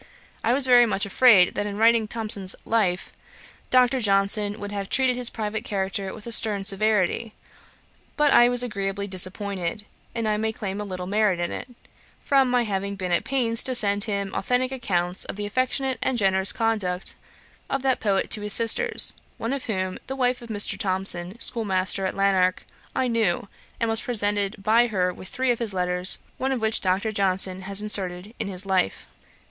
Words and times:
I 0.43 0.51
was 0.53 0.65
very 0.65 0.87
much 0.87 1.05
afraid 1.05 1.53
that 1.53 1.67
in 1.67 1.77
writing 1.77 2.07
Thomson's 2.07 2.55
Life, 2.65 3.13
Dr. 3.69 3.99
Johnson 3.99 4.59
would 4.59 4.71
have 4.71 4.89
treated 4.89 5.15
his 5.15 5.29
private 5.29 5.63
character 5.63 6.11
with 6.11 6.25
a 6.25 6.31
stern 6.31 6.65
severity, 6.65 7.35
but 8.17 8.33
I 8.33 8.49
was 8.49 8.63
agreeably 8.63 9.05
disappointed; 9.05 9.85
and 10.15 10.27
I 10.27 10.37
may 10.37 10.53
claim 10.53 10.81
a 10.81 10.85
little 10.85 11.05
merit 11.05 11.39
in 11.39 11.51
it, 11.51 11.69
from 12.19 12.49
my 12.49 12.63
having 12.63 12.95
been 12.95 13.11
at 13.11 13.23
pains 13.23 13.61
to 13.65 13.75
send 13.75 14.05
him 14.05 14.31
authentick 14.33 14.71
accounts 14.71 15.23
of 15.25 15.35
the 15.35 15.45
affectionate 15.45 15.99
and 16.01 16.17
generous 16.17 16.51
conduct 16.51 17.13
of 17.69 17.83
that 17.83 17.99
poet 17.99 18.31
to 18.31 18.41
his 18.41 18.53
sisters, 18.53 19.13
one 19.37 19.53
of 19.53 19.65
whom, 19.65 19.99
the 20.07 20.15
wife 20.15 20.41
of 20.41 20.49
Mr. 20.49 20.79
Thomson, 20.79 21.39
schoolmaster 21.39 22.07
at 22.07 22.15
Lanark, 22.15 22.65
I 22.95 23.07
knew, 23.07 23.47
and 23.79 23.87
was 23.87 24.01
presented 24.01 24.63
by 24.63 24.87
her 24.87 25.13
with 25.13 25.27
three 25.29 25.51
of 25.51 25.59
his 25.59 25.75
letters, 25.75 26.17
one 26.39 26.51
of 26.51 26.59
which 26.59 26.81
Dr. 26.81 27.11
Johnson 27.11 27.61
has 27.61 27.83
inserted 27.83 28.33
in 28.39 28.47
his 28.47 28.65
Life. 28.65 29.05